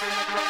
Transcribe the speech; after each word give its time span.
Thank 0.00 0.40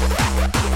Yeah. 0.00 0.67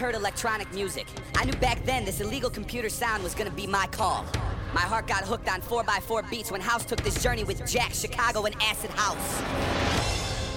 Heard 0.00 0.14
electronic 0.14 0.72
music. 0.72 1.06
I 1.36 1.44
knew 1.44 1.52
back 1.52 1.84
then 1.84 2.06
this 2.06 2.22
illegal 2.22 2.48
computer 2.48 2.88
sound 2.88 3.22
was 3.22 3.34
gonna 3.34 3.50
be 3.50 3.66
my 3.66 3.86
call. 3.88 4.24
My 4.72 4.80
heart 4.80 5.06
got 5.06 5.24
hooked 5.24 5.46
on 5.46 5.60
4x4 5.60 6.30
beats 6.30 6.50
when 6.50 6.62
House 6.62 6.86
took 6.86 7.02
this 7.02 7.22
journey 7.22 7.44
with 7.44 7.70
Jack, 7.70 7.92
Chicago, 7.92 8.46
and 8.46 8.56
Acid 8.62 8.90
House. 8.92 9.42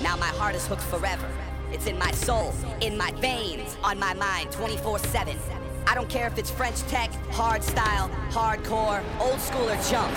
Now 0.02 0.16
my 0.16 0.28
heart 0.40 0.56
is 0.56 0.66
hooked 0.66 0.84
forever. 0.84 1.30
It's 1.74 1.88
in 1.88 2.00
my 2.00 2.12
soul, 2.12 2.54
in 2.80 2.98
my 2.98 3.12
veins, 3.20 3.76
on 3.84 4.00
my 4.00 4.14
mind 4.14 4.50
24 4.54 5.00
7. 5.00 5.38
I 5.88 5.94
don't 5.94 6.08
care 6.08 6.28
if 6.28 6.38
it's 6.38 6.50
French 6.50 6.80
tech, 6.84 7.12
hard 7.32 7.66
style, 7.66 8.10
hardcore, 8.30 9.04
old 9.20 9.42
school, 9.42 9.70
or 9.70 9.76
jump. 9.90 10.14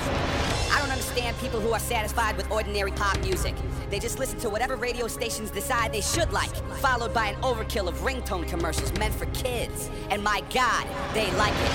I 0.71 0.79
don't 0.79 0.91
understand 0.91 1.37
people 1.39 1.59
who 1.59 1.73
are 1.73 1.81
satisfied 1.81 2.37
with 2.37 2.49
ordinary 2.53 2.93
pop 2.93 3.19
music. 3.23 3.57
They 3.91 4.01
just 4.01 4.19
listen 4.19 4.39
to 4.41 4.51
whatever 4.51 4.75
radio 4.75 5.07
stations 5.07 5.51
decide 5.51 5.93
they 5.93 6.01
should 6.01 6.33
like, 6.33 6.55
followed 6.79 7.15
by 7.15 7.29
an 7.29 7.41
overkill 7.43 7.87
of 7.87 7.95
ringtone 8.01 8.47
commercials 8.49 8.93
meant 8.99 9.15
for 9.15 9.27
kids. 9.27 9.91
And 10.11 10.23
my 10.25 10.43
God, 10.53 10.87
they 11.15 11.31
like 11.33 11.55
it. 11.55 11.73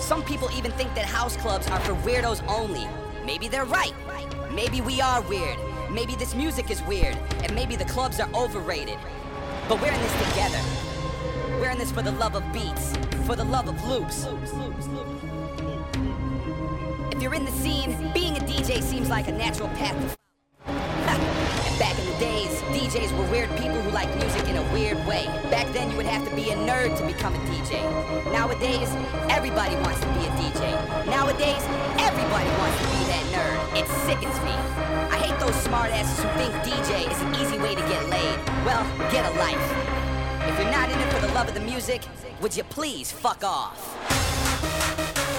Some 0.00 0.22
people 0.24 0.48
even 0.56 0.72
think 0.72 0.94
that 0.94 1.04
house 1.04 1.36
clubs 1.36 1.68
are 1.68 1.80
for 1.80 1.94
weirdos 1.96 2.42
only. 2.48 2.86
Maybe 3.26 3.46
they're 3.48 3.66
right. 3.66 3.94
Maybe 4.52 4.80
we 4.80 5.00
are 5.00 5.20
weird. 5.22 5.58
Maybe 5.90 6.14
this 6.16 6.34
music 6.34 6.70
is 6.70 6.82
weird. 6.82 7.16
And 7.42 7.54
maybe 7.54 7.76
the 7.76 7.84
clubs 7.84 8.18
are 8.18 8.28
overrated. 8.34 8.98
But 9.68 9.82
we're 9.82 9.92
in 9.92 10.00
this 10.00 10.28
together. 10.30 10.60
We're 11.60 11.70
in 11.70 11.78
this 11.78 11.92
for 11.92 12.02
the 12.02 12.12
love 12.12 12.34
of 12.34 12.52
beats, 12.52 12.96
for 13.26 13.36
the 13.36 13.44
love 13.44 13.68
of 13.68 13.86
loops. 13.86 14.26
If 17.14 17.22
you're 17.22 17.34
in 17.34 17.44
the 17.44 17.52
scene, 17.52 18.10
being 18.14 18.36
a 18.38 18.40
DJ 18.40 18.82
seems 18.82 19.10
like 19.10 19.28
a 19.28 19.32
natural 19.32 19.68
path 19.68 20.16
weird 24.72 24.98
way. 25.06 25.26
Back 25.50 25.72
then, 25.72 25.90
you 25.90 25.96
would 25.96 26.06
have 26.06 26.28
to 26.28 26.34
be 26.34 26.50
a 26.50 26.56
nerd 26.56 26.96
to 26.96 27.06
become 27.06 27.34
a 27.34 27.38
DJ. 27.50 27.82
Nowadays, 28.32 28.88
everybody 29.28 29.76
wants 29.76 30.00
to 30.00 30.06
be 30.18 30.26
a 30.26 30.32
DJ. 30.40 30.72
Nowadays, 31.06 31.62
everybody 32.00 32.50
wants 32.58 32.78
to 32.80 32.86
be 32.88 33.04
that 33.12 33.24
nerd. 33.30 33.78
It 33.78 33.86
sickens 34.06 34.38
me. 34.42 34.54
I 35.12 35.18
hate 35.18 35.38
those 35.38 35.54
smartasses 35.62 36.22
who 36.22 36.28
think 36.38 36.52
DJ 36.64 37.10
is 37.10 37.20
an 37.20 37.34
easy 37.36 37.58
way 37.58 37.74
to 37.74 37.82
get 37.82 38.08
laid. 38.08 38.38
Well, 38.64 38.84
get 39.10 39.24
a 39.30 39.38
life. 39.38 39.66
If 40.48 40.58
you're 40.58 40.72
not 40.72 40.90
in 40.90 40.98
it 40.98 41.12
for 41.12 41.20
the 41.20 41.32
love 41.34 41.48
of 41.48 41.54
the 41.54 41.60
music, 41.60 42.02
would 42.40 42.56
you 42.56 42.64
please 42.64 43.12
fuck 43.12 43.44
off? 43.44 45.31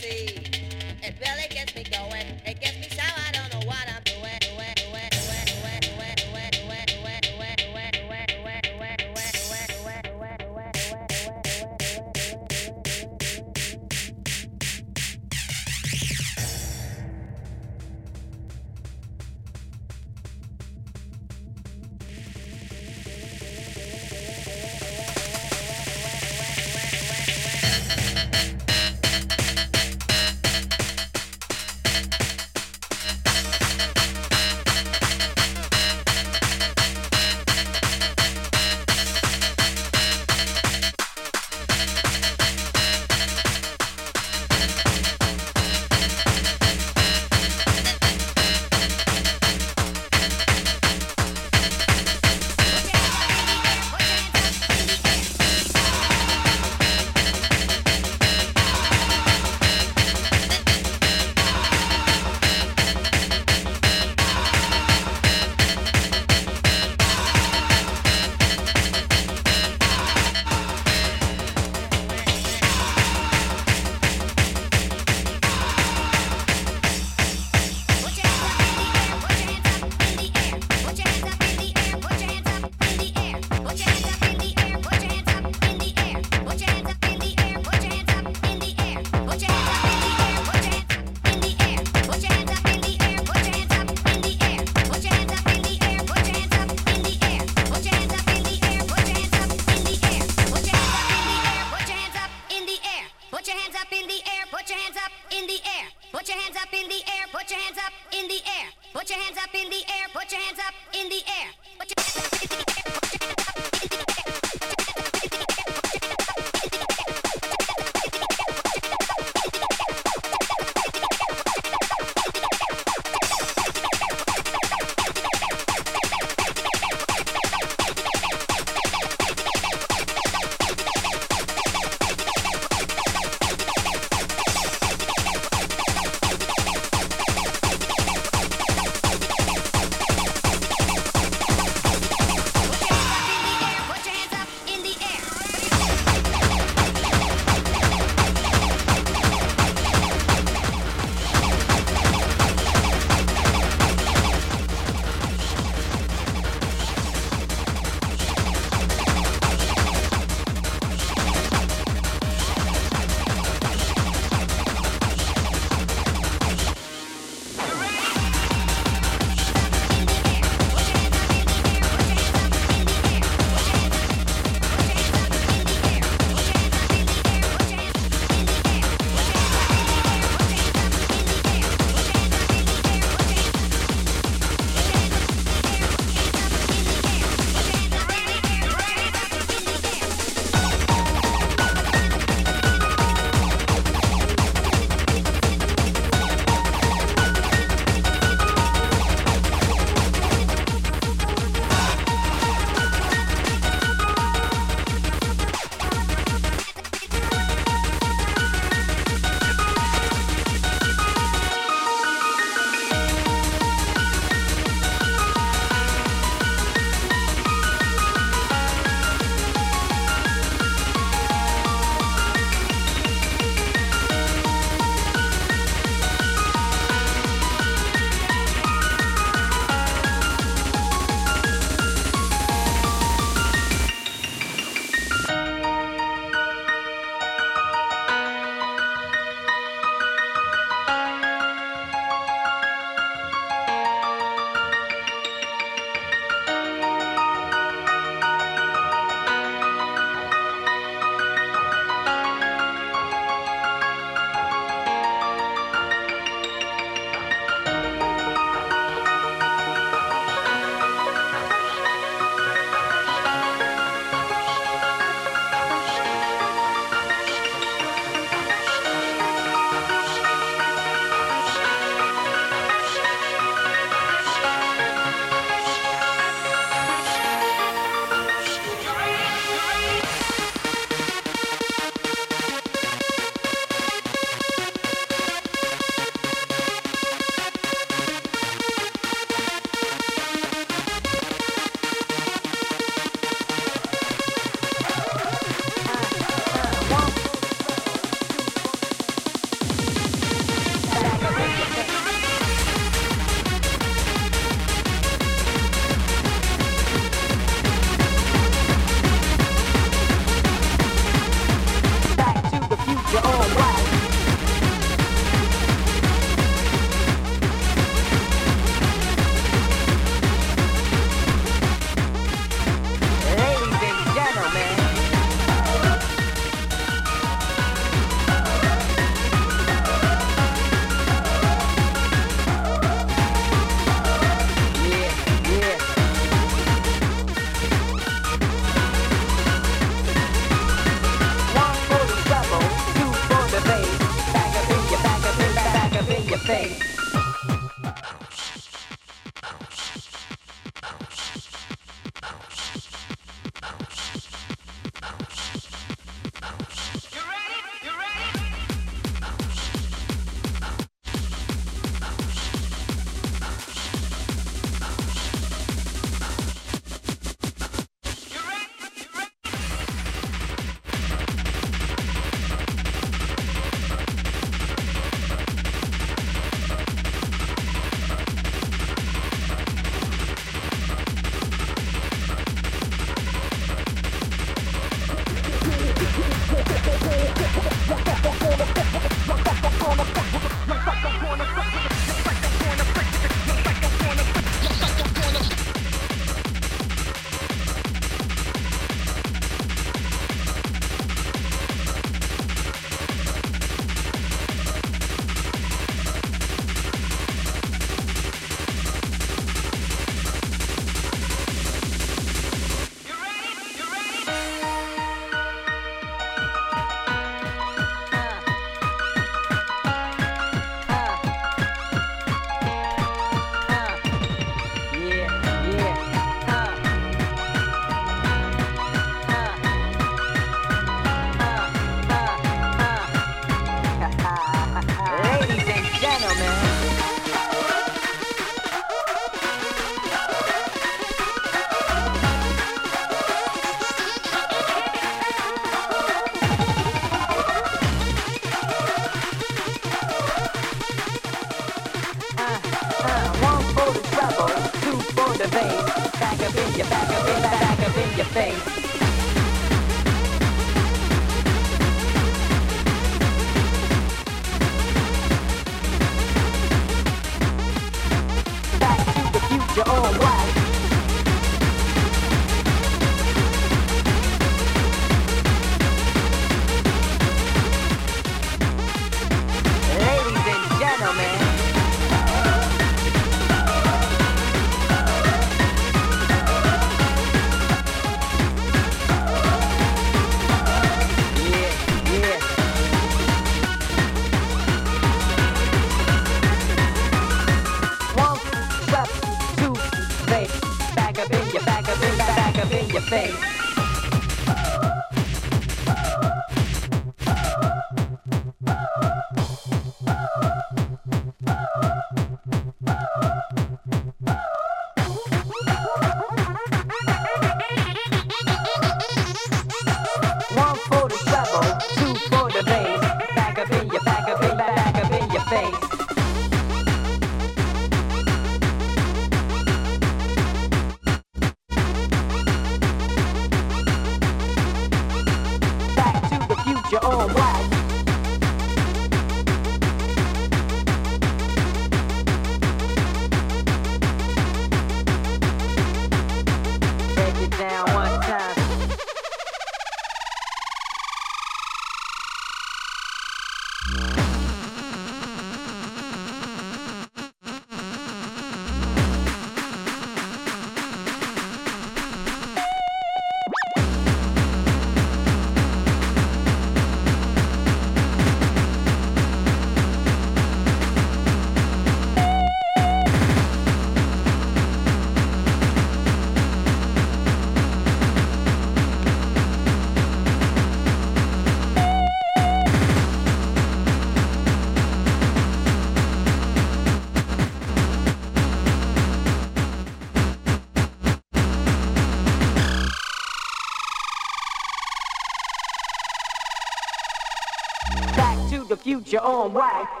To 599.11 599.21
own 599.25 599.51
future 599.51 600.00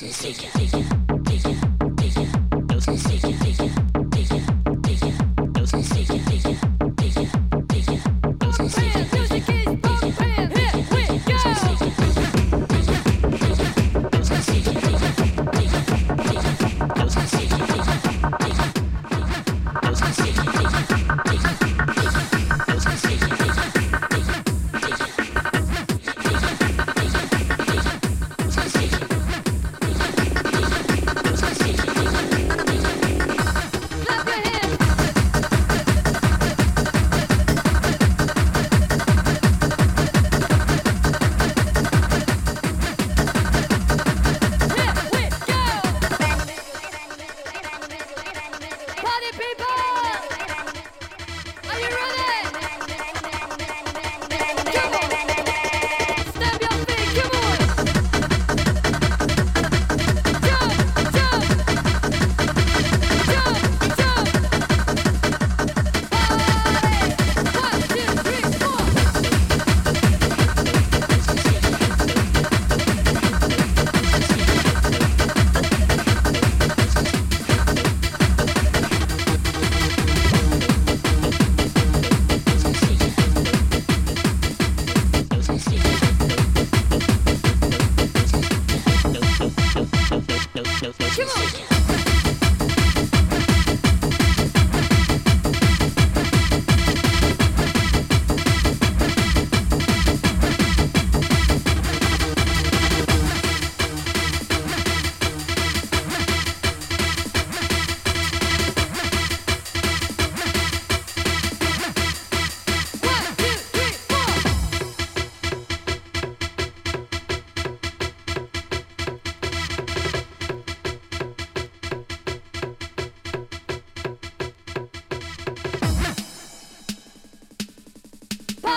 Here 0.00 0.61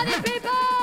we 0.06 0.40
go. 0.40 0.75